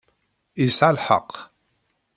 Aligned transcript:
Yesɛa 0.63 0.91
lḥeqq. 0.97 1.31